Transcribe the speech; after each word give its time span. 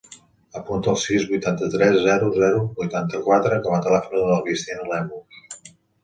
Apunta 0.59 0.89
el 0.91 0.95
sis, 1.01 1.25
vuitanta-tres, 1.33 1.97
zero, 2.05 2.29
zero, 2.37 2.63
vuitanta-quatre 2.79 3.59
com 3.67 3.75
a 3.75 3.81
telèfon 3.89 4.23
de 4.23 4.31
la 4.31 4.39
Cristina 4.49 4.89
Lemus. 4.93 5.69